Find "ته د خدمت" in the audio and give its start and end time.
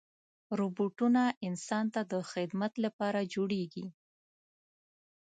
1.93-2.73